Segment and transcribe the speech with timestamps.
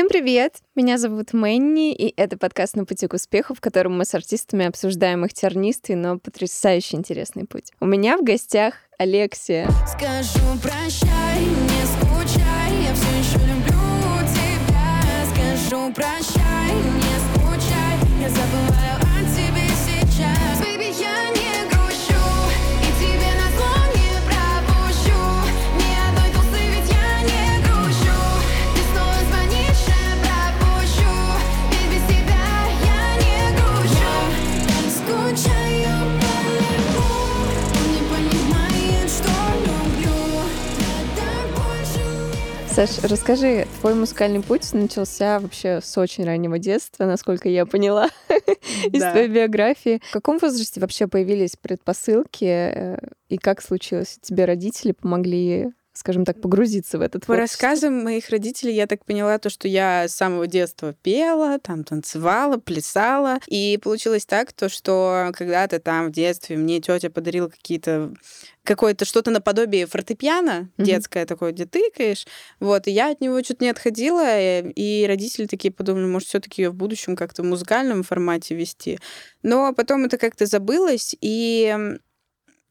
[0.00, 0.62] Всем привет!
[0.74, 4.64] Меня зовут Мэнни, и это подкаст «На пути к успеху», в котором мы с артистами
[4.64, 7.72] обсуждаем их тернистый, но потрясающе интересный путь.
[7.80, 9.68] У меня в гостях Алексия.
[9.86, 13.76] Скажу прощай, не скучай, я все еще люблю
[14.32, 15.02] тебя.
[15.34, 18.89] Скажу прощай, не скучай, я забываю
[42.80, 48.08] Саш, расскажи, твой музыкальный путь начался вообще с очень раннего детства, насколько я поняла
[48.90, 50.00] из твоей биографии.
[50.02, 54.18] В каком возрасте вообще появились предпосылки, э, и как случилось?
[54.22, 59.38] Тебе родители помогли, скажем так, погрузиться в этот По рассказам моих родителей я так поняла
[59.38, 63.38] то, что я с самого детства пела, там танцевала, плясала.
[63.46, 68.14] И получилось так, то, что когда-то там в детстве мне тетя подарила какие-то
[68.64, 70.86] какое-то что-то наподобие фортепиано Мгм.
[70.86, 72.26] детское такое, где тыкаешь.
[72.60, 76.40] Вот, и я от него что-то не отходила, э, и родители такие подумали, может, все
[76.40, 78.98] таки в будущем как-то в музыкальном формате вести.
[79.42, 81.76] Но потом это как-то забылось, и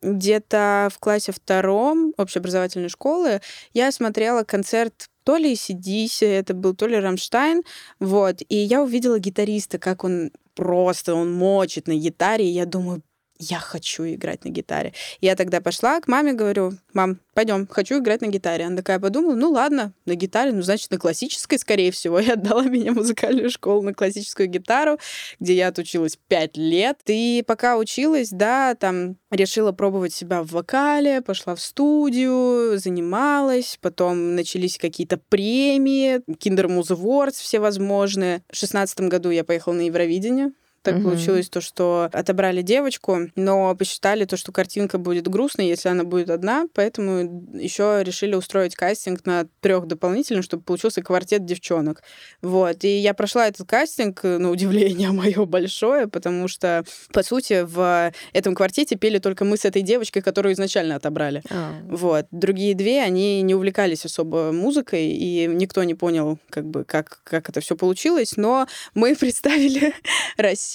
[0.01, 3.41] где-то в классе втором общеобразовательной школы
[3.73, 7.61] я смотрела концерт то ли Сидиси, это был то ли Рамштайн,
[7.99, 13.03] вот, и я увидела гитариста, как он просто, он мочит на гитаре, и я думаю,
[13.39, 14.93] я хочу играть на гитаре.
[15.21, 18.65] Я тогда пошла к маме, говорю, мам, пойдем, хочу играть на гитаре.
[18.65, 22.19] Она такая подумала, ну ладно, на гитаре, ну значит на классической, скорее всего.
[22.19, 24.99] И отдала меня в музыкальную школу на классическую гитару,
[25.39, 26.99] где я отучилась пять лет.
[27.07, 34.35] И пока училась, да, там решила пробовать себя в вокале, пошла в студию, занималась, потом
[34.35, 38.43] начались какие-то премии, Kinder Awards всевозможные.
[38.51, 40.51] В шестнадцатом году я поехала на Евровидение,
[40.81, 41.03] так Мгм.
[41.03, 46.29] получилось то, что отобрали девочку, но посчитали то, что картинка будет грустной, если она будет
[46.29, 52.01] одна, поэтому еще решили устроить кастинг на трех дополнительных, чтобы получился квартет девчонок.
[52.41, 52.83] Вот.
[52.83, 58.11] И я прошла этот кастинг, э, на удивление мое большое, потому что, по сути, в
[58.33, 61.41] этом квартете пели только мы с этой девочкой, которую изначально отобрали.
[61.49, 62.25] А, Вот.
[62.31, 67.49] Другие две, они не увлекались особо музыкой, и никто не понял, как бы, как, как
[67.49, 68.37] это все получилось.
[68.37, 69.93] Но мы представили
[70.37, 70.68] Россию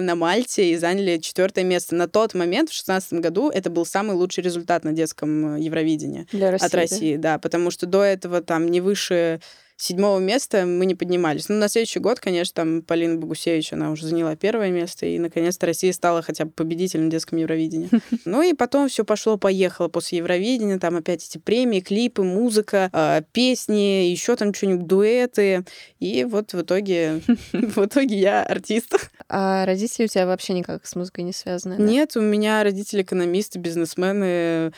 [0.00, 1.94] на Мальте и заняли четвертое место.
[1.94, 6.26] На тот момент, в шестнадцатом году, это был самый лучший результат на детском э, Евровидении
[6.32, 7.38] Для России, от России, да?
[7.38, 9.40] потому что до этого там не выше
[9.78, 11.48] седьмого места мы не поднимались.
[11.48, 15.66] Ну, на следующий год, конечно, там Полина Богусевич, она уже заняла первое место, и, наконец-то,
[15.66, 17.88] Россия стала хотя бы победителем в детском Евровидении.
[18.24, 24.08] Ну, и потом все пошло-поехало после Евровидения, там опять эти премии, клипы, музыка, э, песни,
[24.08, 25.64] еще там что-нибудь, дуэты.
[26.00, 27.22] И вот в итоге,
[27.52, 29.10] в итоге я артист.
[29.28, 31.80] А родители у тебя вообще никак с музыкой не связаны?
[31.80, 34.72] Нет, у меня родители экономисты, бизнесмены,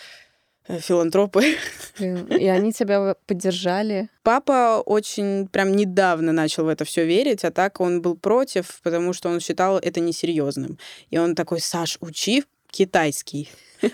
[0.79, 1.57] филантропы.
[1.99, 4.09] И они тебя поддержали.
[4.23, 9.13] Папа очень прям недавно начал в это все верить, а так он был против, потому
[9.13, 10.79] что он считал это несерьезным.
[11.11, 13.49] И он такой, Саш, учи китайский.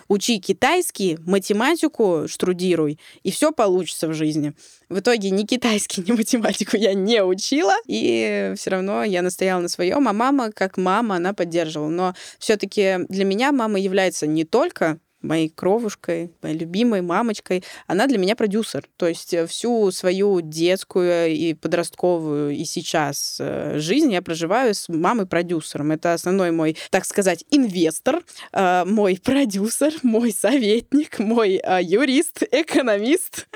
[0.09, 4.53] Учи китайский, математику штрудируй, и все получится в жизни.
[4.89, 9.69] В итоге ни китайский, ни математику я не учила, и все равно я настояла на
[9.69, 11.89] своем, а мама, как мама, она поддерживала.
[11.89, 18.19] Но все-таки для меня мама является не только моей кровушкой, моей любимой мамочкой, она для
[18.19, 18.85] меня продюсер.
[18.97, 24.89] То есть э, всю свою детскую и подростковую и сейчас э, жизнь я проживаю с
[24.89, 25.93] мамой-продюсером.
[25.93, 28.23] Это основной мой, так сказать, инвестор,
[28.53, 33.47] э, мой продюсер, мой советник, мой юрист, экономист.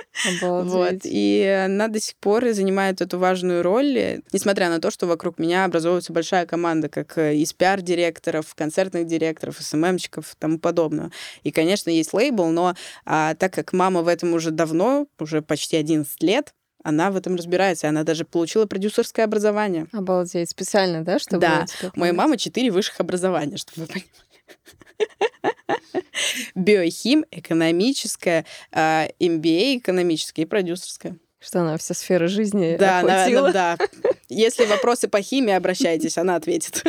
[0.41, 0.63] Вот.
[0.63, 1.03] Обалдеть.
[1.05, 5.65] И она до сих пор занимает эту важную роль, несмотря на то, что вокруг меня
[5.65, 11.11] образовывается большая команда, как э, из пиар-директоров, концертных директоров, СММщиков и тому подобного.
[11.43, 12.75] И, конечно, есть лейбл, но
[13.05, 17.37] а, так как мама в этом уже давно, уже почти 11 лет, она в этом
[17.37, 19.87] разбирается, она даже получила продюсерское образование.
[19.93, 20.51] Обалдеть.
[20.51, 21.66] Специально, да, чтобы Да.
[21.95, 22.25] У моей помочь?
[22.25, 24.11] мамы четыре высших образования, чтобы вы понимали.
[26.54, 31.16] Биохим, экономическое, а, MBA экономическое и продюсерское.
[31.39, 33.78] Что она все сферы жизни Да, она- да.
[34.28, 36.84] Если вопросы по химии, обращайтесь, она ответит.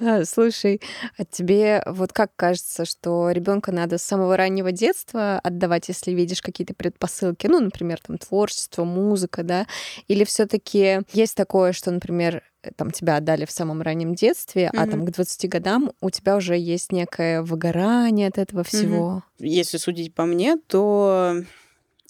[0.00, 0.80] А, Слушай,
[1.18, 6.42] а тебе вот как кажется, что ребенка надо с самого раннего детства отдавать, если видишь
[6.42, 9.66] какие-то предпосылки, ну, например, там творчество, музыка, да,
[10.08, 14.82] или все-таки есть такое, что, например, э, там тебя отдали в самом раннем детстве, а
[14.82, 14.90] Мгм.
[14.90, 19.22] там к 20 годам у тебя уже есть некое выгорание от этого всего.
[19.38, 21.42] Если судить по мне, то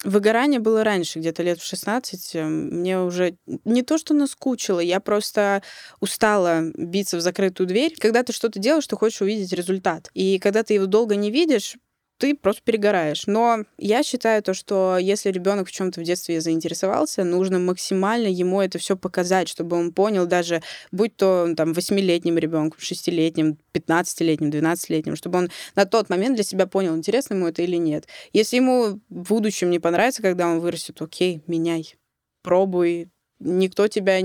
[0.03, 2.33] Выгорание было раньше, где-то лет в 16.
[2.35, 5.61] Мне уже не то, что наскучило, я просто
[5.99, 7.95] устала биться в закрытую дверь.
[7.99, 10.09] Когда ты что-то делаешь, ты хочешь увидеть результат.
[10.13, 11.75] И когда ты его долго не видишь,
[12.21, 13.23] ты просто перегораешь.
[13.25, 18.61] Но я считаю то, что если ребенок в чем-то в детстве заинтересовался, нужно максимально ему
[18.61, 25.15] это все показать, чтобы он понял, даже будь то там восьмилетним ребенком, шестилетним, пятнадцатилетним, двенадцатилетним,
[25.15, 28.07] чтобы он на тот момент для себя понял, интересно ему это или нет.
[28.33, 31.95] Если ему в будущем не понравится, когда он вырастет, окей, меняй,
[32.43, 33.09] пробуй,
[33.39, 34.21] никто тебя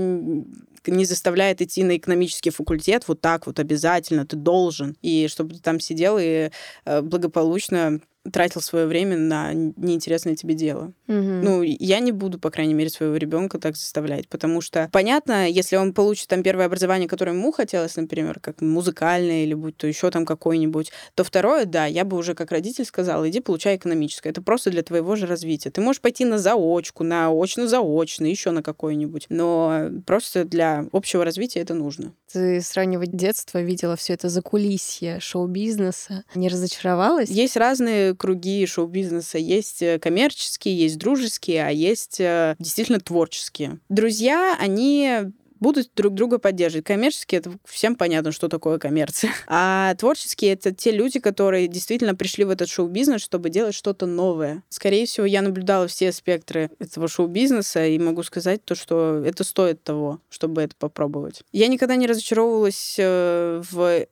[0.91, 4.95] не заставляет идти на экономический факультет вот так вот обязательно, ты должен.
[5.01, 6.49] И чтобы ты там сидел и
[6.85, 7.99] э, благополучно
[8.31, 10.93] тратил свое время на неинтересное тебе дело.
[11.07, 11.15] Угу.
[11.15, 15.75] Ну, я не буду, по крайней мере, своего ребенка так заставлять, потому что, понятно, если
[15.75, 20.11] он получит там первое образование, которое ему хотелось, например, как музыкальное или будь то еще
[20.11, 24.29] там какое-нибудь, то второе, да, я бы уже как родитель сказала, иди получай экономическое.
[24.29, 25.69] Это просто для твоего же развития.
[25.69, 31.61] Ты можешь пойти на заочку, на очно-заочно, еще на какое-нибудь, но просто для общего развития
[31.61, 32.13] это нужно.
[32.31, 36.23] Ты с раннего детства видела все это за кулисье шоу-бизнеса.
[36.35, 37.29] Не разочаровалась?
[37.29, 39.37] Есть разные круги шоу-бизнеса.
[39.37, 43.79] Есть э, коммерческие, есть дружеские, а есть э, действительно творческие.
[43.89, 46.85] Друзья, они будут друг друга поддерживать.
[46.85, 49.31] Коммерческие это всем понятно, что такое коммерция.
[49.47, 54.63] А творческие это те люди, которые действительно пришли в этот шоу-бизнес, чтобы делать что-то новое.
[54.69, 59.83] Скорее всего, я наблюдала все спектры этого шоу-бизнеса и могу сказать то, что это стоит
[59.83, 61.41] того, чтобы это попробовать.
[61.51, 64.07] Я никогда не разочаровывалась э, в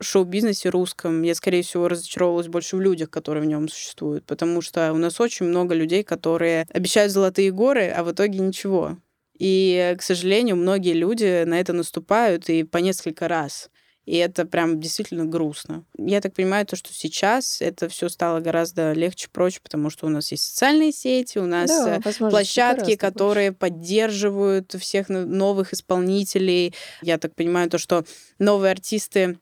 [0.00, 4.92] шоу-бизнесе русском, я, скорее всего, разочаровалась больше в людях, которые в нем существуют, потому что
[4.92, 8.96] у нас очень много людей, которые обещают золотые горы, а в итоге ничего.
[9.38, 13.70] И, к сожалению, многие люди на это наступают и по несколько раз.
[14.04, 15.84] И это прям действительно грустно.
[15.98, 20.08] Я так понимаю, то, что сейчас это все стало гораздо легче, проще, потому что у
[20.08, 26.74] нас есть социальные сети, у нас Да, э, площадки, которые поддерживают всех но- новых исполнителей.
[27.02, 28.04] Я так понимаю, то, что
[28.38, 29.38] новые артисты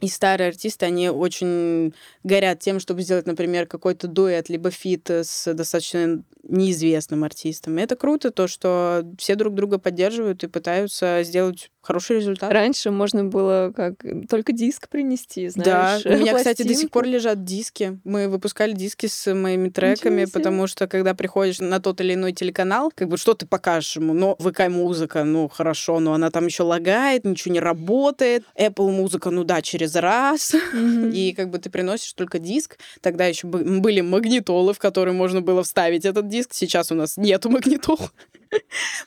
[0.00, 1.92] и старые артисты, они очень
[2.22, 7.78] горят тем, чтобы сделать, например, какой-то дуэт, либо фит с достаточно неизвестным артистом.
[7.78, 12.52] И это круто, то, что все друг друга поддерживают и пытаются сделать хороший результат.
[12.52, 13.94] Раньше можно было как
[14.28, 16.06] только диск принести, Да, знаешь.
[16.06, 17.98] у меня, кстати, до сих пор лежат диски.
[18.04, 22.92] Мы выпускали диски с моими треками, потому что когда приходишь на тот или иной телеканал,
[22.94, 24.12] как бы что ты покажешь ему?
[24.12, 28.44] Ну, ВК-музыка, ну, хорошо, но она там еще лагает, ничего не работает.
[28.58, 30.54] Apple музыка, ну да, через раз.
[30.72, 31.10] Мгм.
[31.10, 32.78] И как бы ты приносишь только диск.
[33.00, 36.54] Тогда еще были магнитолы, в которые можно было вставить этот диск.
[36.54, 37.98] Сейчас у нас нету магнитол,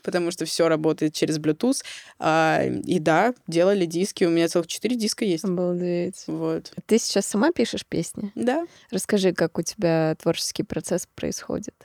[0.03, 1.83] потому что все работает через Bluetooth.
[2.19, 4.23] А, И да, делали диски.
[4.23, 5.43] У меня целых четыре диска есть.
[5.45, 6.23] Обалдеть.
[6.27, 6.71] Вот.
[6.85, 8.31] Ты сейчас сама пишешь песни?
[8.35, 8.65] Да.
[8.89, 11.75] Расскажи, как у тебя творческий процесс происходит?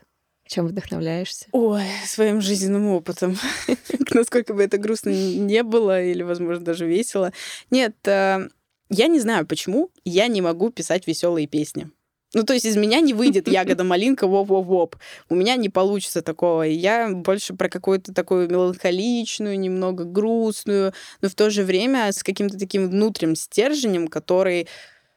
[0.48, 1.46] Чем вдохновляешься?
[1.50, 3.37] Ой, своим жизненным опытом.
[4.14, 7.32] Насколько бы это грустно не было, или, возможно, даже весело.
[7.70, 8.48] Нет, э,
[8.88, 11.90] я не знаю, почему я не могу писать веселые песни.
[12.34, 14.96] Ну, то есть из меня не выйдет ягода-малинка воп-воп-воп.
[15.28, 16.62] У меня не получится такого.
[16.62, 22.58] Я больше про какую-то такую меланхоличную, немного грустную, но в то же время с каким-то
[22.58, 24.69] таким внутренним стержнем, который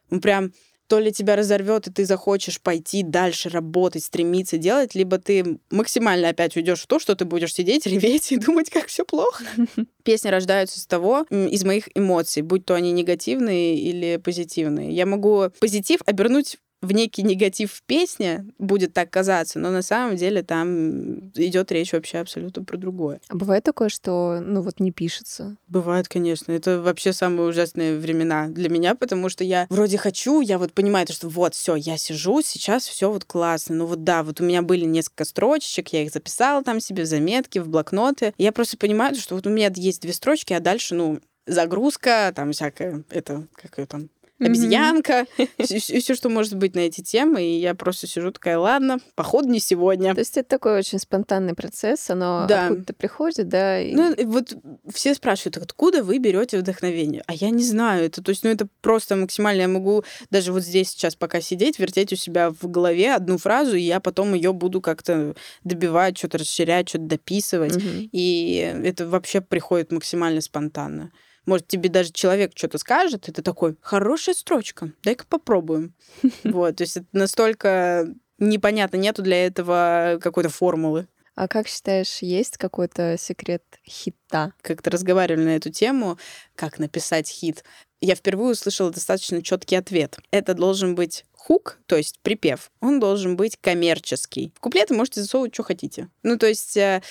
[0.08, 0.52] ну, прям
[0.90, 6.30] то ли тебя разорвет, и ты захочешь пойти дальше работать, стремиться делать, либо ты максимально
[6.30, 9.44] опять уйдешь в то, что ты будешь сидеть, реветь и думать, как все плохо.
[10.02, 14.90] Песни рождаются из того, из моих эмоций, будь то они негативные или позитивные.
[14.90, 20.16] Я могу позитив обернуть в некий негатив в песне, будет так казаться, но на самом
[20.16, 23.20] деле там идет речь вообще абсолютно про другое.
[23.28, 25.56] А бывает такое, что, ну вот, не пишется?
[25.68, 26.52] Бывает, конечно.
[26.52, 31.06] Это вообще самые ужасные времена для меня, потому что я вроде хочу, я вот понимаю,
[31.06, 33.76] то, что вот, все, я сижу, сейчас все вот классно.
[33.76, 37.06] Ну вот да, вот у меня были несколько строчек, я их записала там себе в
[37.06, 38.32] заметки, в блокноты.
[38.38, 42.52] Я просто понимаю, что вот у меня есть две строчки, а дальше, ну, загрузка, там
[42.52, 44.08] всякое, это, как ее там,
[44.40, 45.26] обезьянка,
[45.58, 47.42] все, что может быть на эти темы.
[47.42, 50.14] И я просто сижу такая, ладно, походу не сегодня.
[50.14, 52.64] То есть это такой очень спонтанный процесс, оно Да.
[52.66, 53.80] откуда-то приходит, да?
[53.80, 54.54] и- Ну, вот
[54.92, 57.22] все спрашивают, откуда вы берете вдохновение?
[57.26, 58.04] А я не знаю.
[58.06, 59.62] Это, то есть, ну, это просто максимально.
[59.62, 63.76] Я могу даже вот здесь сейчас пока сидеть, вертеть у себя в голове одну фразу,
[63.76, 67.74] и я потом ее буду как-то добивать, что-то расширять, что-то дописывать.
[68.12, 71.10] И это вообще приходит максимально спонтанно.
[71.46, 75.94] Может, тебе даже человек что-то скажет, и ты такой, хорошая строчка, дай-ка попробуем.
[76.44, 81.06] Вот, то есть это настолько непонятно, нету для этого какой-то формулы.
[81.34, 84.52] А как считаешь, есть какой-то секрет хита?
[84.62, 86.18] Как-то разговаривали на эту тему,
[86.54, 87.64] как написать хит.
[88.00, 90.18] Я впервые услышала достаточно четкий ответ.
[90.30, 94.52] Это должен быть хук, то есть припев, он должен быть коммерческий.
[94.56, 96.08] В куплеты можете засовывать, что хотите.
[96.22, 97.02] Ну, то есть э,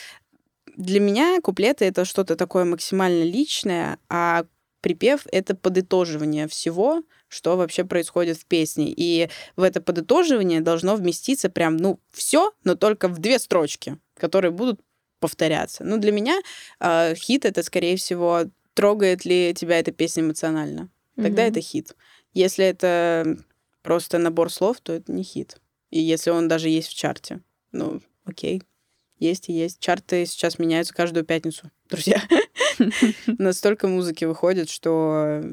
[0.75, 4.45] для меня куплеты— это что-то такое максимально личное, а
[4.81, 8.93] припев— это подытоживание всего, что вообще происходит в песне.
[8.95, 14.51] И в это подытоживание должно вместиться прям, ну, все, но только в две строчки, которые
[14.51, 14.81] будут
[15.19, 15.83] повторяться.
[15.83, 16.39] Ну, для меня
[16.79, 20.89] э, хит— это, скорее всего, трогает ли тебя эта песня эмоционально.
[21.15, 21.49] Тогда mm-hmm.
[21.49, 21.95] это хит.
[22.33, 23.37] Если это
[23.81, 25.57] просто набор слов, то это не хит.
[25.89, 28.63] И если он даже есть в чарте, ну, окей,
[29.19, 29.79] есть и есть.
[29.79, 32.21] Чарты сейчас меняются каждую пятницу, друзья.
[33.27, 35.43] Настолько музыки выходит, что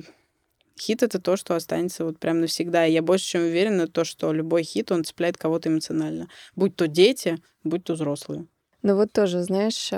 [0.78, 2.86] хит— это то, что останется вот прям навсегда.
[2.86, 6.28] И я больше чем уверена, то, что любой хит, он цепляет кого-то эмоционально.
[6.54, 8.46] Будь то дети, будь то взрослые.
[8.82, 9.90] Ну вот тоже, знаешь,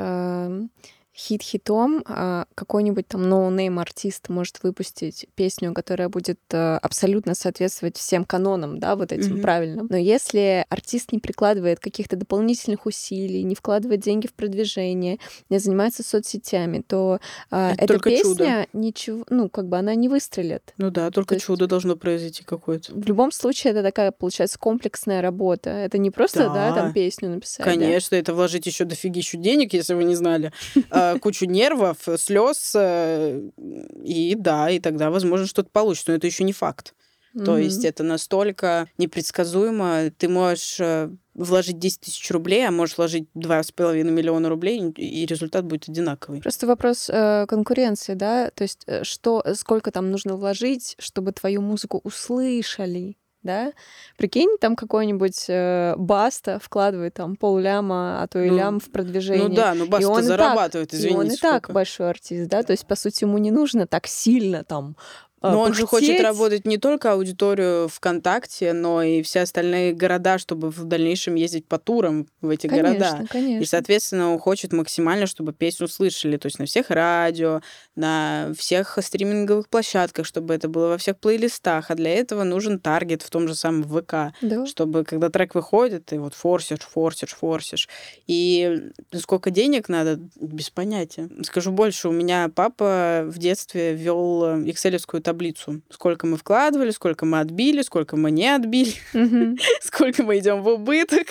[1.19, 7.97] хит хитом, а какой-нибудь там ноунейм артист может выпустить песню, которая будет э, абсолютно соответствовать
[7.97, 9.43] всем канонам, да, вот этим mm-hmm.
[9.43, 9.89] правильным.
[9.91, 15.19] Но если артист не прикладывает каких-то дополнительных усилий, не вкладывает деньги в продвижение,
[15.51, 17.19] не занимается соцсетями, то
[17.51, 18.67] э, эта только песня чудо.
[18.73, 20.73] ничего, ну как бы она не выстрелит.
[20.77, 22.95] Ну да, только то чудо есть, должно произойти какое-то.
[22.95, 25.71] В любом случае это такая получается комплексная работа.
[25.71, 27.65] Это не просто да, да там песню написать.
[27.65, 28.21] Конечно, да?
[28.21, 30.53] это вложить еще дофигищу денег, если вы не знали.
[30.91, 33.41] А, кучу нервов, слез, э,
[34.05, 36.95] и да, и тогда, возможно, что-то получится, но это еще не факт.
[37.35, 37.45] Mm-hmm.
[37.45, 40.11] То есть это настолько непредсказуемо.
[40.17, 45.65] Ты можешь э, вложить 10 тысяч рублей, а можешь вложить 2,5 миллиона рублей, и результат
[45.65, 46.41] будет одинаковый.
[46.41, 48.51] Просто вопрос э, конкуренции, да?
[48.51, 53.17] То есть э, что, сколько там нужно вложить, чтобы твою музыку услышали?
[53.49, 53.73] Да?
[54.19, 59.49] Прикинь, там какой-нибудь э, Баста вкладывает там полляма, а то и ну, лям в продвижение.
[59.49, 61.17] Ну да, но Баста и он зарабатывает, так, извините.
[61.17, 61.67] И он и сколько.
[61.67, 62.63] так большой артист, да?
[62.63, 64.97] То есть, по сути, ему не нужно так сильно там
[65.41, 70.39] а, но он же хочет работать не только аудиторию ВКонтакте, но и все остальные города,
[70.39, 73.27] чтобы в дальнейшем ездить по турам в эти конечно, города.
[73.31, 73.63] Конечно.
[73.63, 76.37] И, соответственно, он хочет максимально, чтобы песню услышали.
[76.37, 77.61] То есть на всех радио,
[77.95, 81.91] на всех стриминговых площадках, чтобы это было во всех плейлистах.
[81.91, 84.35] А для этого нужен таргет в том же самом ВК.
[84.43, 84.67] Да.
[84.67, 87.89] Чтобы, когда трек выходит, ты вот форсишь, форсишь, форсишь.
[88.27, 91.29] И сколько денег надо, без понятия.
[91.43, 95.83] Скажу больше, у меня папа в детстве вел экселевскую таблицу.
[95.91, 98.95] Сколько мы вкладывали, сколько мы отбили, сколько мы не отбили,
[99.83, 101.27] сколько мы идем в убыток.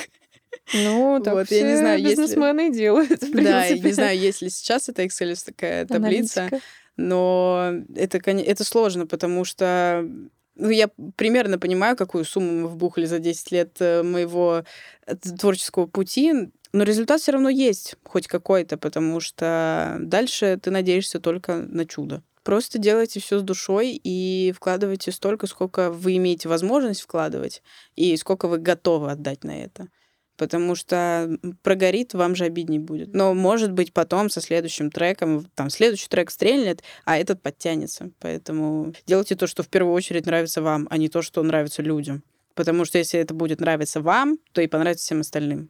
[0.74, 2.77] Ну, так вот, я не знаю, бизнесмены если...
[2.77, 6.62] делают, Да, я не знаю, есть ли сейчас эта Excel такая таблица, Аналитика.
[6.98, 10.08] но это, это сложно, потому что
[10.56, 14.63] ну, я примерно понимаю, какую сумму мы вбухали за 10 лет э, моего
[15.06, 16.34] э, творческого пути,
[16.74, 22.24] но результат все равно есть, хоть какой-то, потому что дальше ты надеешься только на чудо.
[22.48, 27.62] Просто делайте все с душой и вкладывайте столько, сколько вы имеете возможность вкладывать,
[27.98, 29.89] и сколько вы готовы отдать на это.
[30.38, 31.30] Потому что
[31.62, 33.13] прогорит, вам же обиднее будет.
[33.13, 38.12] Но, может быть, потом со следующим треком, там, следующий трек стрельнет, а этот подтянется.
[38.20, 42.24] Поэтому делайте то, что в первую очередь нравится вам, а не то, что нравится людям.
[42.56, 45.70] Потому что если это будет нравиться вам, то и понравится всем остальным.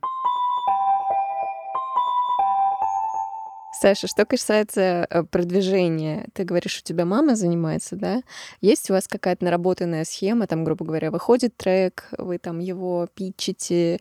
[3.79, 8.21] Саша, что касается э, продвижения, ты говоришь, у тебя мама занимается, да?
[8.59, 13.99] Есть у вас какая-то наработанная схема, там, грубо говоря, выходит трек, вы там его питчите,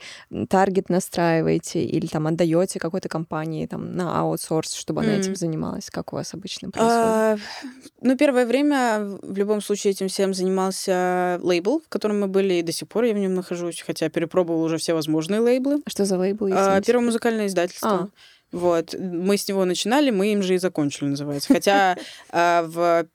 [0.49, 5.19] таргет настраиваете или там отдаете какой-то компании там на аутсорс, чтобы она mm.
[5.19, 5.91] этим занималась?
[5.91, 6.97] Как у вас обычно происходит?
[6.97, 7.37] А,
[8.01, 12.63] ну, первое время в любом случае этим всем занимался лейбл, в котором мы были, и
[12.63, 15.83] до сих пор я в нем нахожусь, хотя перепробовал уже все возможные лейблы.
[15.87, 16.49] Что за лейбл?
[16.53, 17.91] А, первое музыкальное издательство.
[17.91, 18.09] А.
[18.53, 18.95] Вот.
[18.99, 21.53] Мы с него начинали, мы им же и закончили, называется.
[21.53, 21.97] Хотя
[22.31, 23.07] а, в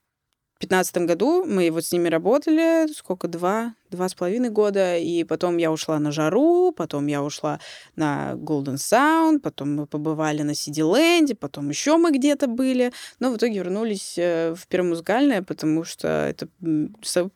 [0.59, 5.57] пятнадцатом году мы вот с ними работали, сколько, два, два с половиной года, и потом
[5.57, 7.60] я ушла на Жару, потом я ушла
[7.95, 13.31] на Golden Sound, потом мы побывали на Сиди Ленде, потом еще мы где-то были, но
[13.31, 16.48] в итоге вернулись э, в Первомузыкальное, потому что это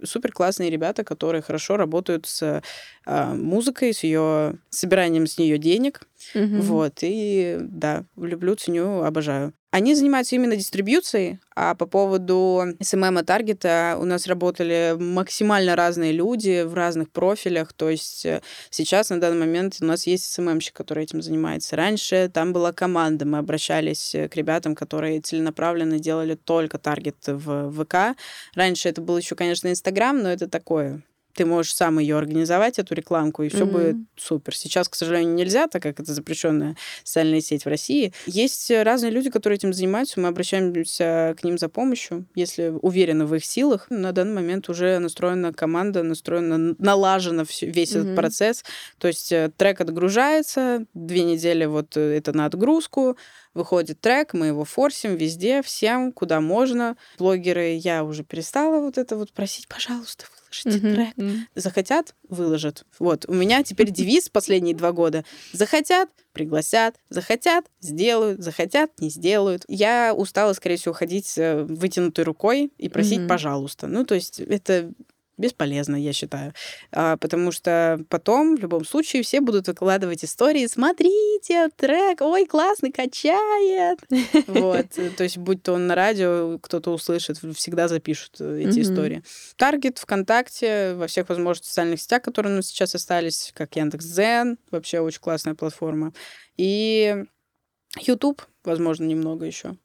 [0.03, 2.61] супер классные ребята, которые хорошо работают с
[3.05, 6.01] э, музыкой, с ее собиранием с нее денег,
[6.33, 6.61] mm-hmm.
[6.61, 9.53] вот, и да, люблю, ценю, обожаю.
[9.75, 16.13] Они занимаются именно дистрибьюцией, а по поводу SMM и таргета у нас работали максимально разные
[16.13, 17.73] люди в разных профилях.
[17.73, 21.75] То есть э, сейчас на данный момент у нас есть SMM-щик, который этим занимается.
[21.75, 27.71] Раньше там была команда, мы обращались э, к ребятам, которые целенаправленно делали только таргет в
[27.71, 28.17] ВК.
[28.55, 31.01] Раньше это был еще, конечно, Инстаграм, но это такое
[31.35, 33.71] ты можешь сам ее организовать, эту рекламку, и все Мгм.
[33.71, 34.55] будет супер.
[34.55, 38.13] Сейчас, к сожалению, нельзя, так как это запрещенная социальная сеть в России.
[38.25, 43.35] Есть разные люди, которые этим занимаются, мы обращаемся к ним за помощью, если уверены в
[43.35, 43.87] их силах.
[43.89, 48.01] На данный момент уже настроена команда, настроена, налажена весь Мгм.
[48.01, 48.63] этот процесс.
[48.97, 53.17] То есть э, трек отгружается, две недели вот э, это на отгрузку,
[53.53, 56.97] выходит трек, мы его форсим везде, всем, куда можно.
[57.17, 60.25] Блогеры, я уже перестала вот это вот просить, пожалуйста,
[60.63, 60.95] выложите Мгм.
[60.95, 61.13] трек.
[61.17, 61.47] М.
[61.55, 62.85] Захотят— выложат.
[62.99, 65.23] Вот, у меня теперь девиз последние два года.
[65.51, 69.63] Захотят— пригласят, захотят— сделают, захотят— не сделают.
[69.67, 73.27] Я устала, скорее всего, ходить э, вытянутой рукой и просить Мгм.
[73.27, 73.87] «пожалуйста».
[73.87, 74.91] Ну, то есть это
[75.37, 76.53] бесполезно, я считаю.
[76.91, 80.67] А, потому что потом, в любом случае, все будут выкладывать истории.
[80.67, 83.99] Смотрите, трек, ой, классный, качает.
[84.47, 84.85] Вот.
[84.97, 89.23] э, То есть, будь то он на радио, кто-то услышит, всегда запишут э, эти истории.
[89.57, 94.99] Таргет ВКонтакте, во всех возможных социальных сетях, которые у нас сейчас остались, как Яндекс.Дзен, вообще
[94.99, 96.13] очень классная платформа.
[96.57, 97.15] И
[98.01, 99.75] YouTube, возможно, немного еще.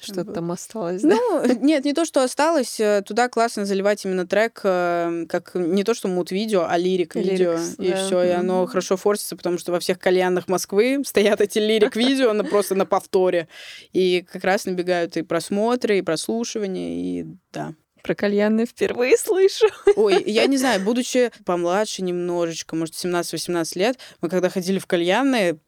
[0.00, 0.34] Что Вот.
[0.34, 1.08] там осталось, да?
[1.16, 2.78] Ну, нет, не то, что осталось.
[2.80, 7.58] э, Туда классно заливать именно трек, э, как не то, что мут-видео, а лирик-видео.
[7.78, 7.96] И да.
[8.06, 12.44] все, и оно хорошо форсится, потому что во всех кальянах Москвы стоят эти лирик-видео на,
[12.44, 13.48] просто на повторе.
[13.92, 17.74] И как раз набегают и просмотры, и прослушивания, и да.
[18.02, 19.66] Про кальянные впервые слышу.
[19.96, 25.58] Ой, я не знаю, будучи помладше немножечко, может, 17-18 лет, мы когда ходили в кальянные,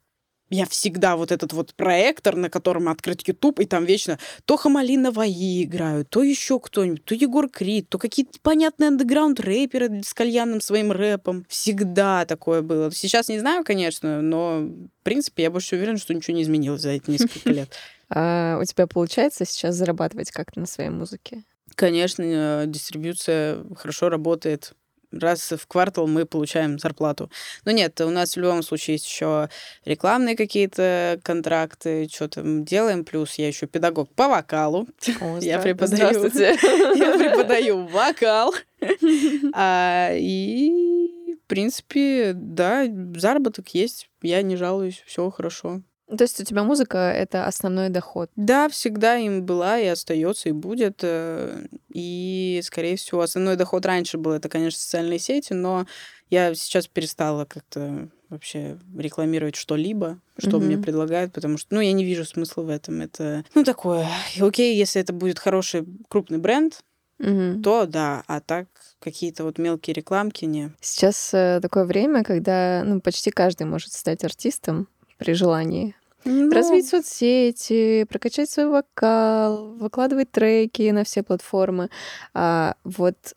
[0.49, 5.11] я всегда вот этот вот проектор, на котором открыт YouTube, и там вечно то Хамалина
[5.11, 10.61] Ваи играют, то еще кто-нибудь, то Егор Крид, то какие-то понятные андеграунд рэперы с кальянным
[10.61, 11.45] своим рэпом.
[11.49, 12.91] Всегда такое было.
[12.91, 16.89] Сейчас не знаю, конечно, но, в принципе, я больше уверена, что ничего не изменилось за
[16.89, 17.73] эти несколько лет.
[18.11, 21.43] А у тебя получается сейчас зарабатывать как-то на своей музыке?
[21.75, 24.73] Конечно, э, дистрибьюция хорошо работает.
[25.11, 27.31] Раз в квартал мы получаем зарплату.
[27.65, 29.49] Но нет, у нас в любом случае есть еще
[29.85, 33.03] рекламные какие-то контракты, что-то делаем.
[33.03, 34.87] Плюс я еще педагог по вокалу.
[35.19, 36.23] О, Я преподаю.
[36.23, 38.53] Я преподаю вокал.
[39.53, 44.09] А, И, в принципе, да, заработок есть.
[44.21, 45.81] Я не жалуюсь, все хорошо.
[46.15, 48.29] То есть у тебя музыка— это основной доход?
[48.35, 50.99] Да, всегда им была и остается, и будет.
[51.03, 55.85] э, И, скорее всего, основной доход раньше был, это, конечно, социальные сети, но
[56.29, 60.65] я сейчас перестала как-то вообще рекламировать что-либо, что Мгм.
[60.65, 63.01] мне предлагают, потому что, ну, я не вижу смысла в этом.
[63.01, 64.07] Это, ну, такое.
[64.39, 66.79] Окей, если это будет хороший крупный бренд,
[67.17, 67.61] Мгм.
[67.63, 68.67] то да, а так
[68.99, 70.71] какие-то вот мелкие рекламки не.
[70.79, 75.95] Сейчас э, такое время, когда ну, почти каждый может стать артистом при желании.
[76.25, 81.89] Ну, Развить соцсети, прокачать свой вокал, выкладывать треки на все платформы.
[82.33, 83.35] А вот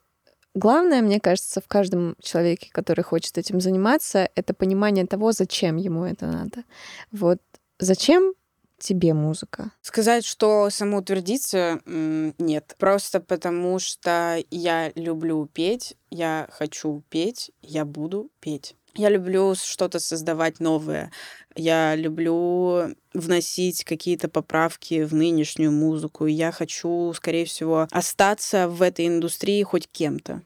[0.55, 6.05] главное, мне кажется, в каждом человеке, который хочет этим заниматься, это понимание того, зачем ему
[6.05, 6.64] это надо.
[7.11, 7.38] Вот
[7.79, 8.35] зачем
[8.79, 9.71] тебе музыка?
[9.81, 12.75] Сказать, что самоутвердиться, нет.
[12.79, 18.75] Просто потому что я люблю петь, я хочу петь, я буду петь.
[18.95, 21.11] Я люблю что-то создавать новое.
[21.55, 26.27] Я люблю вносить какие-то поправки в нынешнюю музыку.
[26.27, 30.43] Я хочу, скорее всего, остаться в этой индустрии хоть кем-то.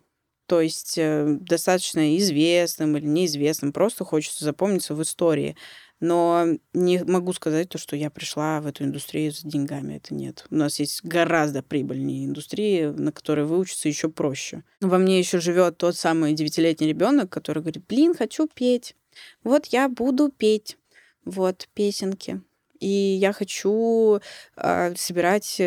[0.47, 3.73] То есть э, достаточно известным или неизвестным.
[3.73, 5.57] Просто хочется запомниться в истории.
[6.01, 9.95] Но не могу сказать то, что я пришла в эту индустрию с деньгами.
[9.95, 10.47] Это нет.
[10.51, 14.63] У нас есть гораздо прибыльнее индустрии, на которые выучиться еще проще.
[14.81, 18.95] Во мне еще живет тот самый девятилетний ребенок, который говорит, блин, хочу петь.
[19.43, 20.77] Вот я буду петь.
[21.25, 22.43] Вот песенки.
[22.79, 24.21] И я хочу
[24.57, 25.61] э, собирать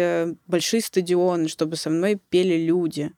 [0.45, 3.11] большие стадионы, чтобы со мной пели люди.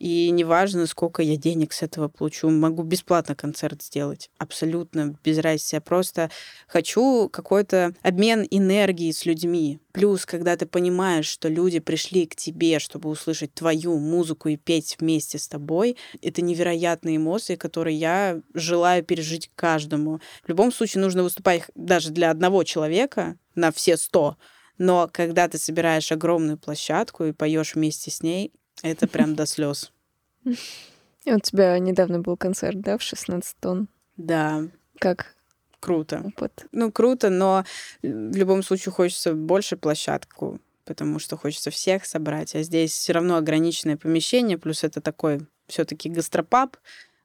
[0.00, 4.30] И неважно, сколько я денег с этого получу, могу бесплатно концерт сделать.
[4.38, 5.76] Абсолютно без разницы.
[5.76, 6.30] Я просто
[6.66, 9.78] хочу какой-то обмен энергией с людьми.
[9.92, 14.96] Плюс, когда ты понимаешь, что люди пришли к тебе, чтобы услышать твою музыку и петь
[14.98, 20.20] вместе с тобой, это невероятные эмоции, которые я желаю пережить каждому.
[20.42, 24.38] В любом случае нужно выступать даже для одного человека на все сто.
[24.78, 28.50] Но когда ты собираешь огромную площадку и поешь вместе с ней,
[28.82, 29.92] это прям до слез.
[31.24, 33.88] И у тебя недавно был концерт, да, в 16 тонн.
[34.16, 34.64] Да,
[34.98, 35.34] Как
[35.78, 36.22] круто.
[36.24, 36.66] опыт?
[36.72, 37.64] Ну, круто, но
[38.02, 42.54] в любом случае хочется больше площадку, потому что хочется всех собрать.
[42.54, 46.76] А здесь все равно ограниченное помещение, плюс это такой все-таки гастропаб,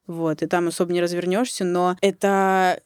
[0.08, 2.82] вот, и там особо не развернешься, но это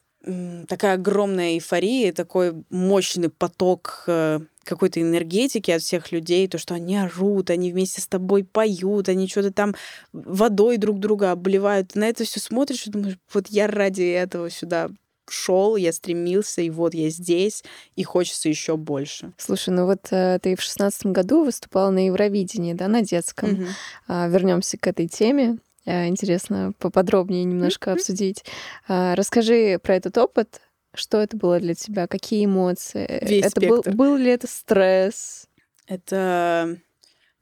[0.68, 6.96] такая огромная эйфория, такой мощный поток э, какой-то энергетики от всех людей, то, что они
[6.96, 9.74] орут, они вместе с тобой поют, они что-то там
[10.12, 11.88] водой друг друга обливают.
[11.88, 14.90] Ты на это все смотришь и думаешь, вот я ради этого сюда
[15.28, 17.62] шел, я стремился, и вот я здесь,
[17.96, 19.32] и хочется еще больше.
[19.38, 23.50] Слушай, ну вот э, ты в шестнадцатом году выступала на Евровидении, да, на детском.
[23.50, 23.66] Мгм.
[24.08, 25.58] А, Вернемся к этой теме.
[25.86, 28.44] Э, Интересно поподробнее немножко обсудить.
[28.88, 30.60] А, Расскажи про этот опыт.
[30.94, 32.06] Что это было для тебя?
[32.06, 33.24] Какие эмоции?
[33.24, 33.96] Весь это был, спектр.
[33.96, 35.46] был ли это стресс?
[35.86, 36.78] Это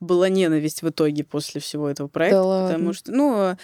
[0.00, 2.68] была ненависть в итоге после всего этого проекта, ладно?
[2.68, 3.56] потому что, ну,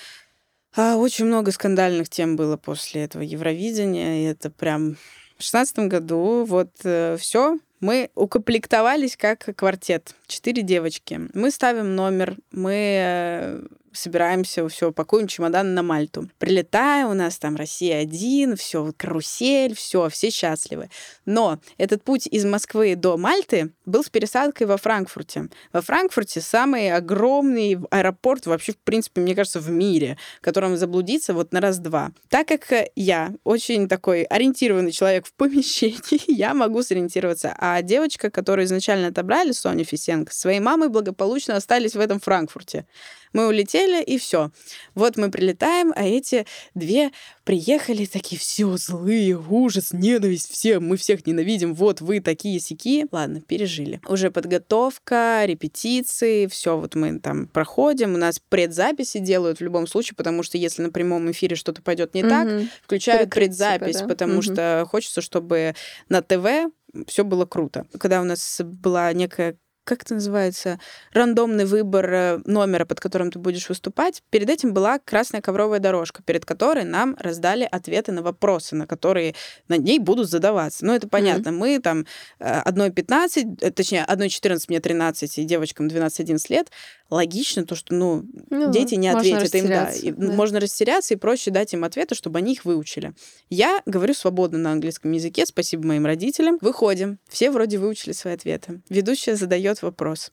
[0.76, 4.96] а, очень много скандальных тем было после этого Евровидения, и это прям
[5.36, 6.70] в шестнадцатом году вот
[7.18, 7.58] все.
[7.80, 10.14] Мы укомплектовались как квартет.
[10.26, 11.20] Четыре девочки.
[11.34, 16.28] Мы ставим номер, мы э, собираемся, все, пакуем чемодан на Мальту.
[16.38, 20.90] Прилетаем, у нас там Россия-1, все, карусель, все, все счастливы.
[21.24, 25.48] Но этот путь из Москвы до Мальты был с пересадкой во Франкфурте.
[25.72, 31.32] Во Франкфурте самый огромный аэропорт вообще, в принципе, мне кажется, в мире, в котором заблудиться
[31.32, 32.12] вот на раз-два.
[32.28, 37.54] Так как я очень такой ориентированный человек в помещении, я могу сориентироваться.
[37.58, 42.86] А девочка, которую изначально отобрали, Соня Фисенко, своей мамой благополучно остались в этом Франкфурте.
[43.34, 44.50] Мы улетели, и все.
[44.94, 47.10] Вот мы прилетаем, а эти две
[47.44, 53.06] приехали такие все злые, ужас, ненависть, все, мы всех ненавидим, вот вы такие сики.
[53.10, 54.00] Ладно, пережили.
[54.08, 60.14] Уже подготовка, репетиции, все вот мы там проходим, у нас предзаписи делают в любом случае,
[60.16, 62.70] потому что если на прямом эфире что-то пойдет не так, Мгм.
[62.84, 64.06] включают предзапись, да?
[64.06, 64.42] потому Мгм.
[64.42, 65.74] что хочется, чтобы
[66.08, 66.72] на ТВ
[67.08, 67.86] все было круто.
[67.98, 70.80] Когда у нас была некая как это называется,
[71.12, 74.22] рандомный выбор э, номера, под которым ты будешь выступать.
[74.30, 79.34] Перед этим была красная ковровая дорожка, перед которой нам раздали ответы на вопросы, на которые
[79.68, 80.84] на ней будут задаваться.
[80.84, 81.52] Ну, это понятно.
[81.52, 82.06] Мы там
[82.40, 86.70] э, одной 15, э, точнее, одной 14, мне 13, и девочкам 12-11 лет.
[87.10, 89.90] Логично то, что, ну, Ну, дети не ответят им, да.
[89.90, 90.32] И да.
[90.32, 93.12] Можно растеряться и проще дать им ответы, чтобы они их выучили.
[93.50, 96.58] Я говорю свободно на английском языке, спасибо моим родителям.
[96.60, 97.18] Выходим.
[97.28, 98.80] Все вроде выучили свои ответы.
[98.88, 100.32] Ведущая задает вопрос.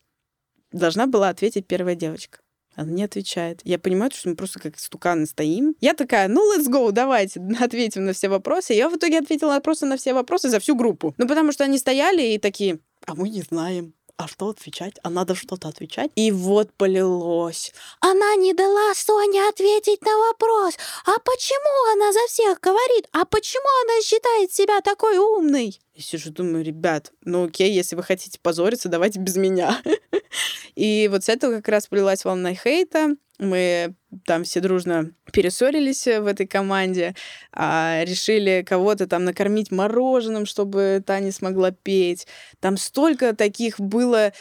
[0.72, 2.40] Должна была ответить первая девочка.
[2.76, 3.62] Она не отвечает.
[3.64, 5.76] Я понимаю, что мы просто как стуканы стоим.
[5.82, 8.74] Я такая, ну, let's go, давайте, ответим на все вопросы.
[8.74, 11.14] Я в итоге ответила просто на все вопросы за всю группу.
[11.18, 13.94] Ну, потому что они стояли и такие, а мы не знаем.
[14.18, 15.00] А что отвечать?
[15.02, 16.12] А надо что-то отвечать.
[16.16, 17.74] И вот полилось.
[18.02, 20.78] Она не дала Соне ответить на вопрос.
[21.06, 23.08] А почему она за всех говорит?
[23.14, 25.80] А почему она считает себя такой умной?
[26.02, 29.80] Я сижу, думаю, ребят, ну окей, если вы хотите позориться, давайте без меня.
[30.76, 33.16] И вот с этого как раз полилась волна хейта.
[33.38, 33.94] Мы
[34.26, 37.14] там все дружно перессорились в этой команде,
[37.52, 42.26] а, решили кого-то там накормить мороженым, чтобы та не смогла петь.
[42.60, 44.34] Там столько таких было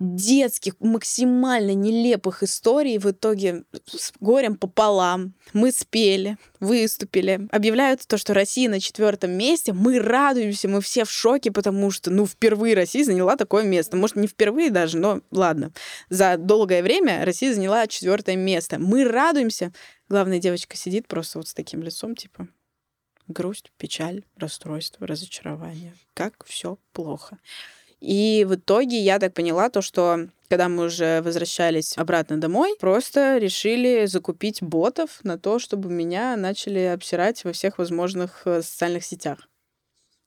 [0.00, 2.98] детских, максимально нелепых историй.
[2.98, 7.48] В итоге с горем пополам мы спели, выступили.
[7.50, 9.72] Объявляют то, что Россия на четвертом месте.
[9.72, 13.96] Мы радуемся, мы все в шоке, потому что, ну, впервые Россия заняла такое место.
[13.96, 15.72] Может, не впервые даже, но ладно.
[16.08, 18.78] За долгое время Россия заняла четвертое место.
[18.78, 19.72] Мы радуемся.
[20.08, 22.48] Главная девочка сидит просто вот с таким лицом, типа,
[23.26, 25.94] грусть, печаль, расстройство, разочарование.
[26.14, 27.38] Как все плохо.
[28.00, 33.36] И в итоге я так поняла то, что когда мы уже возвращались обратно домой, просто
[33.38, 39.48] решили закупить ботов на то, чтобы меня начали обсирать во всех возможных э, социальных сетях.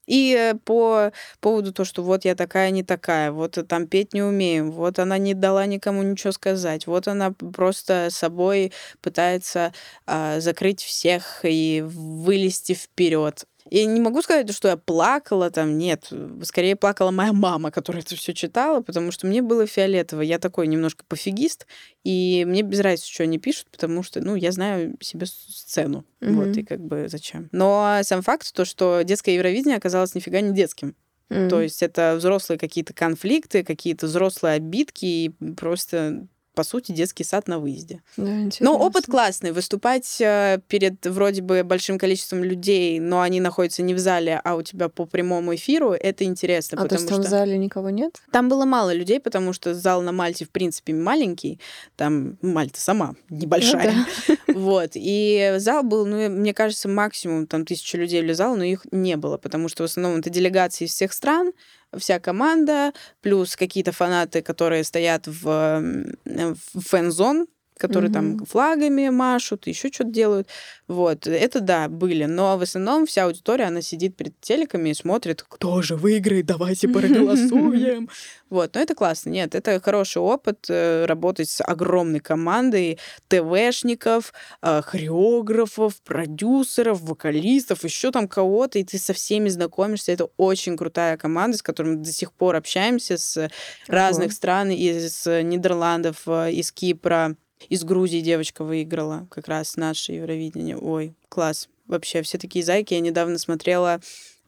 [0.06, 4.12] И э, по поводу того, что вот я такая, не такая, вот э, там петь
[4.14, 9.72] не умею, вот она не дала никому ничего сказать, вот она просто собой пытается
[10.06, 13.44] а, закрыть всех и вылезти вперед.
[13.70, 16.10] Я не могу сказать, что я плакала там, нет.
[16.42, 20.22] Скорее плакала моя мама, которая это все читала, потому что мне было фиолетово.
[20.22, 21.66] Я такой немножко пофигист,
[22.04, 26.04] и мне без разницы, что они пишут, потому что, ну, я знаю себе сцену.
[26.20, 26.36] Мгм.
[26.36, 27.48] Вот, и как бы зачем.
[27.52, 30.94] Но сам факт, то, что детское Евровидение оказалось нифига не детским.
[31.30, 31.48] М.
[31.48, 37.48] То есть это взрослые какие-то конфликты, какие-то взрослые обидки и просто по сути, детский сад
[37.48, 38.02] на выезде.
[38.16, 38.72] Да, Но интересно.
[38.72, 39.52] опыт классный.
[39.52, 44.54] Выступать э, перед вроде бы большим количеством людей, но они находятся не в зале, а
[44.56, 46.76] у тебя по прямому эфиру, это интересно.
[46.76, 48.20] А то потому есть там что в зале никого нет?
[48.30, 51.58] там было мало людей, потому что зал на Мальте, в принципе, маленький.
[51.96, 53.94] Там Мальта сама небольшая.
[54.48, 54.90] Вот.
[54.94, 59.38] И зал был, ну, мне кажется, максимум там тысяча людей влезало, но их не было,
[59.38, 61.52] потому что в основном это делегации из всех стран,
[61.96, 65.82] вся команда, плюс какие-то фанаты, которые стоят в,
[66.24, 67.46] в фэн-зон,
[67.82, 68.38] которые Мгм.
[68.38, 70.48] там флагами машут, еще что-то делают.
[70.86, 72.26] Вот, это да, были.
[72.26, 76.88] Но в основном вся аудитория, она сидит перед телеками и смотрит, кто же выиграет, давайте
[76.88, 78.08] проголосуем.
[78.52, 79.30] Вот, но это классно.
[79.30, 88.10] Нет, это хороший опыт э, работать с огромной командой ТВшников, э, хореографов, продюсеров, вокалистов, еще
[88.10, 90.12] там кого-то, и ты со всеми знакомишься.
[90.12, 93.48] Это очень крутая команда, с которой мы до сих пор общаемся с
[93.88, 97.36] разных стран, из Нидерландов, э, из Кипра,
[97.68, 100.76] из Грузии девочка выиграла как раз наше Евровидение.
[100.76, 101.68] Ой, класс.
[101.86, 102.94] Вообще, все такие зайки.
[102.94, 104.00] Я недавно смотрела,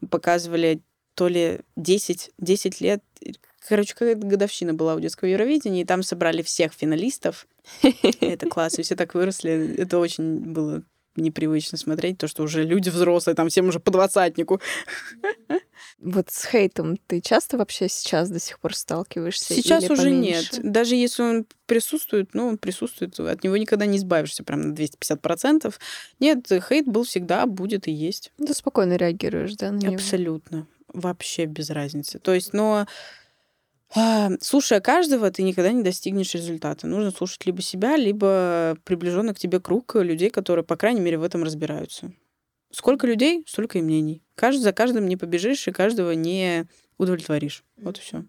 [0.09, 0.81] показывали
[1.15, 3.01] то ли 10, 10 лет,
[3.67, 7.47] короче, какая-то годовщина была у детского Евровидения, и там собрали всех финалистов.
[8.21, 9.75] Это класс, и все так выросли.
[9.77, 10.83] Это очень было
[11.15, 14.59] непривычно смотреть, то, что уже люди взрослые, там всем уже по двадцатнику.
[15.97, 19.53] Вот с хейтом ты часто вообще сейчас до сих пор сталкиваешься?
[19.53, 20.57] Сейчас или уже поменьше?
[20.57, 20.71] нет.
[20.71, 25.73] Даже если он присутствует, ну, он присутствует, от него никогда не избавишься прям на 250%.
[26.19, 28.33] Нет, хейт был всегда, будет и есть.
[28.37, 29.95] Ты спокойно реагируешь, да, на него?
[29.95, 30.67] Абсолютно.
[30.93, 32.19] Вообще без разницы.
[32.19, 32.87] То есть, но
[33.95, 36.85] а, слушая каждого, ты никогда не достигнешь результата.
[36.87, 41.23] Нужно слушать либо себя, либо приближенный к тебе круг людей, которые, по крайней мере, в
[41.23, 42.11] этом разбираются.
[42.75, 44.21] Сколько людей, столько и мнений.
[44.35, 47.63] Каждый за каждым не побежишь и каждого не удовлетворишь.
[47.77, 48.25] Вот и все.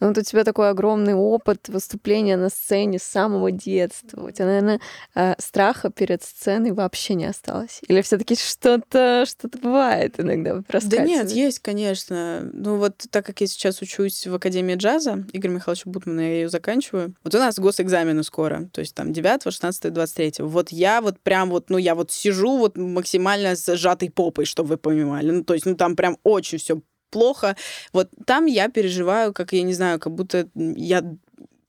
[0.00, 4.26] Ну, вот у тебя такой огромный опыт выступления на сцене с самого детства.
[4.26, 4.80] У тебя, наверное,
[5.14, 7.80] э, страха перед сценой вообще не осталось.
[7.88, 10.62] Или все таки что-то что-то бывает иногда
[10.98, 12.48] Да нет, есть, конечно.
[12.52, 16.48] Ну вот так как я сейчас учусь в Академии джаза Игоря Михайловича Бутмана, я ее
[16.48, 17.14] заканчиваю.
[17.24, 20.44] Вот у нас госэкзамены скоро, то есть там 9, 16, 23.
[20.44, 24.70] Вот я вот прям вот, ну я вот сижу вот максимально с сжатой попой, чтобы
[24.70, 25.30] вы понимали.
[25.30, 27.56] Ну то есть, ну там прям очень все плохо.
[27.92, 31.04] Вот там я переживаю, как, я не знаю, как будто я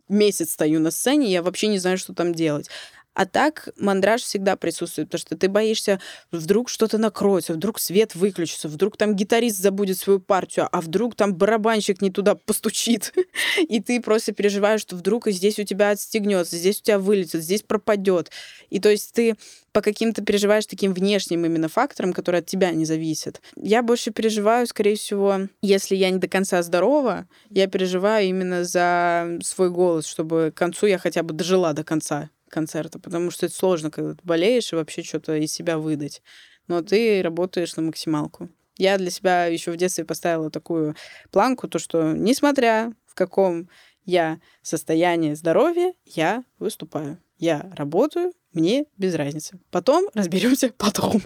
[0.09, 2.69] месяц стою на сцене, я вообще не знаю, что там делать.
[3.19, 5.99] А так мандраж всегда присутствует, потому что ты боишься,
[6.31, 11.35] вдруг что-то накроется, вдруг свет выключится, вдруг там гитарист забудет свою партию, а вдруг там
[11.35, 13.13] барабанщик не туда постучит.
[13.67, 17.43] И ты просто переживаешь, что вдруг и здесь у тебя отстегнется, здесь у тебя вылетит,
[17.43, 18.31] здесь пропадет.
[18.69, 19.35] И то есть ты
[19.73, 23.41] по каким-то переживаешь таким внешним именно факторам, которые от тебя не зависят.
[23.57, 29.39] Я больше переживаю, скорее всего, если я не до конца здорова, я переживаю именно за
[29.43, 33.55] свой голос, чтобы к концу я хотя бы дожила до конца концерта, потому что это
[33.55, 36.21] сложно, когда ты болеешь и вообще что-то из себя выдать.
[36.67, 38.49] Но ты работаешь на максималку.
[38.77, 40.95] Я для себя еще в детстве поставила такую
[41.31, 43.69] планку, то что несмотря в каком
[44.05, 47.19] я состоянии здоровья, я выступаю.
[47.37, 49.59] Я работаю, мне без разницы.
[49.71, 51.21] Потом разберемся потом.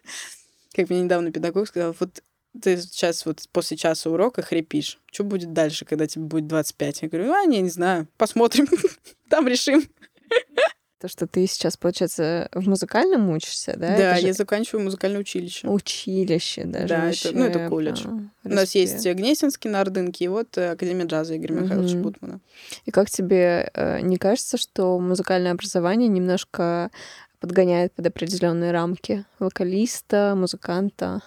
[0.74, 2.22] Как мне недавно педагог сказал, вот
[2.60, 4.98] ты сейчас вот после часа урока хрипишь.
[5.12, 7.02] Что будет дальше, когда тебе будет 25?
[7.02, 8.66] Я говорю, а, не, не знаю, посмотрим,
[9.30, 9.82] там решим.
[10.98, 13.96] То, что ты сейчас, получается, в музыкальном учишься, да?
[13.98, 15.68] Да, же я заканчиваю музыкальное училище.
[15.68, 16.88] училище даже.
[16.88, 18.02] Да, это- ну, это вообще, колледж.
[18.04, 18.10] да,
[18.44, 19.06] У нас есть.
[19.06, 22.02] Гнесинский на Ордынке, и вот э, Академия джаза Игоря Михайловича Мгм.
[22.02, 22.40] Бутмана.
[22.86, 26.90] И как тебе э, не кажется, что музыкальное образование немножко
[27.40, 31.20] подгоняет под определенные рамки вокалиста, музыканта?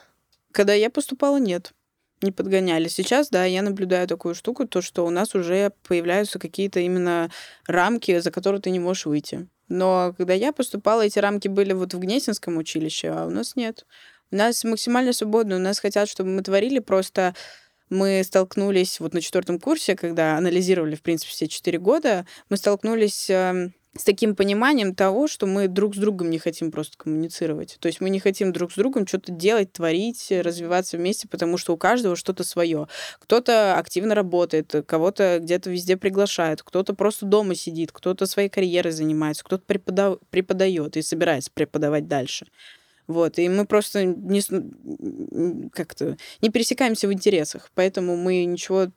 [0.51, 1.73] Когда я поступала, нет,
[2.21, 2.87] не подгоняли.
[2.87, 7.29] Сейчас, да, я наблюдаю такую штуку, то, что у нас уже появляются какие-то именно
[7.65, 9.47] рамки, за которые ты не можешь выйти.
[9.67, 13.85] Но когда я поступала, эти рамки были вот в Гнесинском училище, а у нас нет.
[14.31, 17.35] У нас максимально свободно, у нас хотят, чтобы мы творили, просто
[17.89, 23.29] мы столкнулись вот на четвертом курсе, когда анализировали, в принципе, все четыре года, мы столкнулись
[23.29, 27.75] эм, с таким пониманием того, что мы друг с другом не хотим просто коммуницировать.
[27.81, 31.73] То есть мы не хотим друг с другом что-то делать, творить, развиваться вместе, потому что
[31.73, 32.87] у каждого что-то свое.
[33.19, 39.43] Кто-то активно работает, кого-то где-то везде приглашают, кто-то просто дома сидит, кто-то своей карьерой занимается,
[39.43, 42.47] кто-то препода- преподает и собирается преподавать дальше.
[43.07, 44.41] Вот, и мы просто не,
[45.71, 48.93] как-то не пересекаемся в интересах, поэтому мы ничего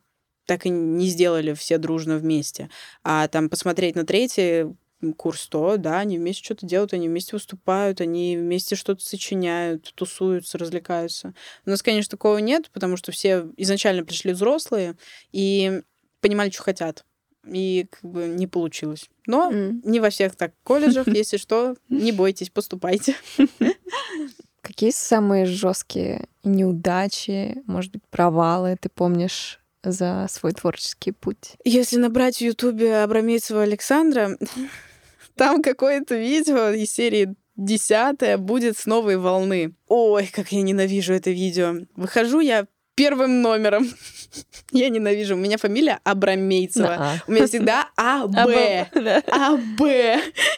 [0.46, 2.68] так и не сделали все дружно вместе.
[3.02, 4.66] А там посмотреть на третий
[5.12, 10.58] курс, то, да, они вместе что-то делают, они вместе выступают, они вместе что-то сочиняют, тусуются,
[10.58, 11.34] развлекаются.
[11.66, 14.96] У нас, конечно, такого нет, потому что все изначально пришли взрослые
[15.32, 15.82] и
[16.20, 17.04] понимали, что хотят.
[17.44, 19.08] И как бы не получилось.
[19.26, 19.80] Но М.
[19.84, 23.16] не во всех так колледжах, если что, не бойтесь, поступайте.
[24.60, 31.56] Какие самые жесткие неудачи, может быть, провалы ты помнишь за свой творческий путь?
[31.64, 34.38] Если набрать в Ютубе Абрамейцева Александра,
[35.36, 39.74] там какое-то видео из серии десятая будет с новой волны.
[39.88, 41.74] Ой, как я ненавижу это видео.
[41.96, 43.88] Выхожу я первым номером.
[44.72, 45.34] Я ненавижу.
[45.34, 46.96] У меня фамилия Абрамейцева.
[46.98, 47.14] А.
[47.26, 48.32] У меня всегда АБ.
[48.94, 49.22] Да.
[49.26, 49.80] АБ.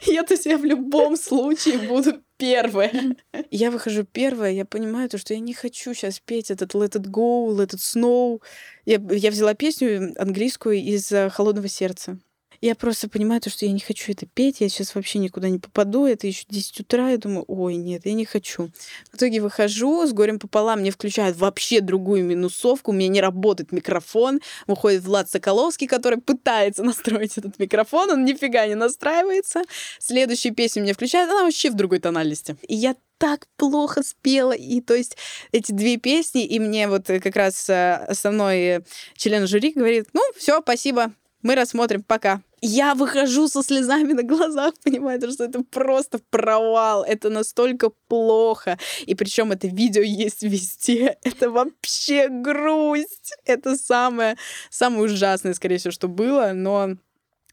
[0.07, 3.17] Я то есть я в любом случае буду первая.
[3.51, 7.07] Я выхожу первая, я понимаю то, что я не хочу сейчас петь этот Let It
[7.07, 8.43] Go, Let It Snow.
[8.85, 12.19] Я, я взяла песню английскую из э, «Холодного сердца».
[12.61, 15.59] Я просто понимаю то, что я не хочу это петь, я сейчас вообще никуда не
[15.59, 18.71] попаду, это еще 10 утра, я думаю, ой, нет, я не хочу.
[19.11, 23.73] В итоге выхожу, с горем пополам мне включают вообще другую минусовку, у меня не работает
[23.73, 29.63] микрофон, выходит Влад Соколовский, который пытается настроить этот микрофон, он нифига не настраивается.
[29.99, 32.57] Следующую песню мне включают, она вообще в другой тональности.
[32.67, 35.17] И я так плохо спела, и то есть
[35.53, 38.81] эти две песни, и мне вот э, как раз э, основной э,
[39.17, 41.13] член жюри говорит, ну, все, спасибо,
[41.45, 42.41] мы рассмотрим, пока.
[42.63, 48.79] Я выхожу со слезами на глазах, понимаю, что это просто провал, это настолько плохо.
[49.07, 51.19] И причем это видео есть везде.
[51.23, 53.35] Это вообще грусть.
[53.45, 54.37] Это самое,
[54.71, 56.97] самое ужасное, скорее всего, что было, но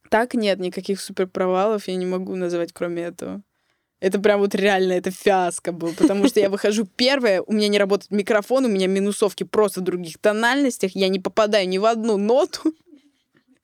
[0.09, 3.41] так нет, никаких супер провалов я не могу называть, кроме этого.
[3.99, 7.77] Это прям вот реально, это фиаско был, потому что я выхожу первая, у меня не
[7.77, 12.17] работает микрофон, у меня минусовки просто в других тональностях, я не попадаю ни в одну
[12.17, 12.73] ноту.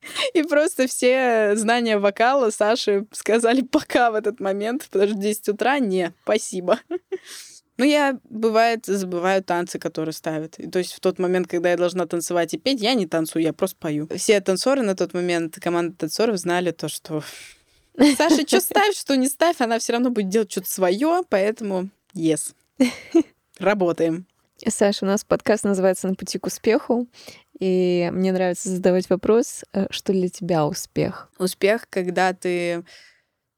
[0.33, 5.79] И просто все знания вокала Саши сказали пока в этот момент, потому что 10 утра
[5.79, 6.79] не, спасибо.
[7.79, 10.57] Ну, я, бывает, забываю танцы, которые ставят.
[10.57, 13.43] И, то есть в тот момент, когда я должна танцевать и петь, я не танцую,
[13.43, 14.09] я просто пою.
[14.15, 17.21] Все танцоры на тот момент, команда танцоров знали то, что
[18.17, 22.53] Саша, что ставь, что не ставь, она все равно будет делать что-то свое, поэтому yes.
[23.59, 24.25] Работаем.
[24.65, 27.07] Саша, у нас подкаст называется «На пути к успеху»,
[27.59, 31.31] и мне нравится задавать вопрос, э, что для тебя успех?
[31.37, 32.83] Успех, когда ты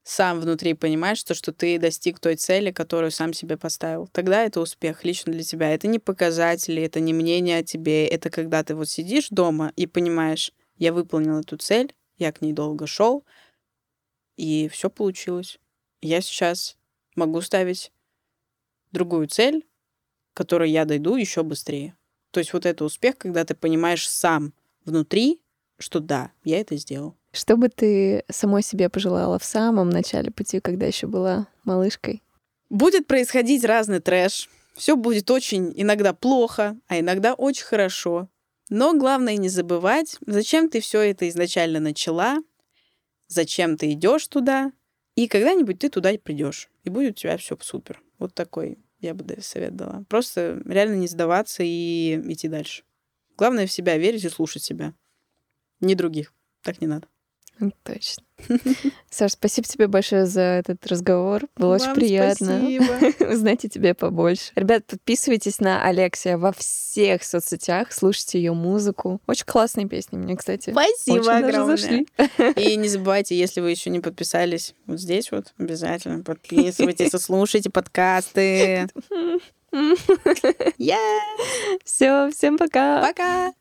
[0.03, 4.07] сам внутри понимаешь, то, что ты достиг той цели, которую сам себе поставил.
[4.07, 5.69] Тогда это успех лично для тебя.
[5.73, 8.05] Это не показатели, это не мнение о тебе.
[8.07, 12.53] Это когда ты вот сидишь дома и понимаешь, я выполнил эту цель, я к ней
[12.53, 13.25] долго шел,
[14.35, 15.59] и все получилось.
[16.01, 16.77] Я сейчас
[17.15, 17.91] могу ставить
[18.91, 19.68] другую цель,
[20.39, 21.97] которой я дойду еще быстрее.
[22.31, 24.53] То есть вот это успех, когда ты понимаешь сам
[24.85, 25.41] внутри,
[25.77, 27.17] что да, я это сделал.
[27.33, 32.23] Что бы ты самой себе пожелала в самом начале пути, когда еще была малышкой?
[32.69, 34.49] Будет происходить разный трэш.
[34.75, 38.29] Все будет очень иногда плохо, а иногда очень хорошо.
[38.69, 42.37] Но главное не забывать, зачем ты все это изначально начала,
[43.27, 44.71] зачем ты идешь туда,
[45.15, 48.01] и когда-нибудь ты туда и придешь, и будет у тебя все супер.
[48.19, 50.03] Вот такой я бы совет дала.
[50.09, 52.83] Просто реально не сдаваться и идти дальше.
[53.37, 54.93] Главное в себя верить и слушать себя.
[55.79, 56.33] Не других.
[56.61, 57.07] Так не надо.
[57.61, 58.23] М, Точно.
[59.09, 61.43] Саш, спасибо тебе большое за этот разговор.
[61.57, 63.25] Было очень Вам приятно спасибо.
[63.33, 64.51] узнать о тебе побольше.
[64.55, 69.19] Ребят, подписывайтесь на Алексия во всех соцсетях, слушайте ее музыку.
[69.27, 70.71] Очень классные песни мне, кстати.
[70.71, 71.77] Спасибо очень огромное.
[71.77, 72.07] зашли.
[72.55, 77.69] И не забывайте, если вы еще не подписались, вот здесь вот обязательно подписывайтесь и слушайте
[77.69, 78.87] подкасты.
[79.71, 81.19] Yeah!
[81.85, 83.05] Все, всем пока.
[83.05, 83.53] Пока!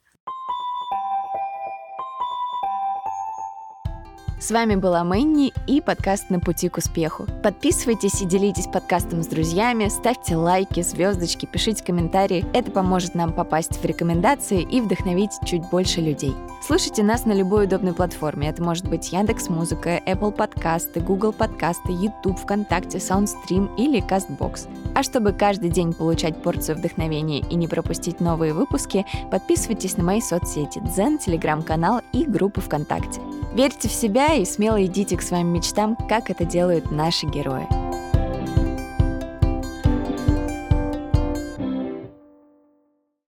[4.40, 7.26] С вами была Мэнни и подкаст «На пути к успеху».
[7.42, 12.46] Подписывайтесь и делитесь подкастом с друзьями, ставьте лайки, звездочки, пишите комментарии.
[12.54, 16.36] Это поможет нам попасть в рекомендации и вдохновить чуть больше людей.
[16.64, 18.48] Слушайте нас на любой удобной платформе.
[18.48, 24.68] Это может быть Яндекс Музыка, Apple подкасты, Google подкасты, YouTube, ВКонтакте, Soundstream или Castbox.
[24.94, 30.20] А чтобы каждый день получать порцию вдохновения и не пропустить новые выпуски, подписывайтесь на мои
[30.20, 33.20] соцсети Дзен, Телеграм-канал и группы ВКонтакте.
[33.52, 37.66] Верьте в себя и смело идите к своим мечтам, как это делают наши герои.